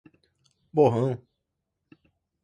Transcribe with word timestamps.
borrão 0.73 1.13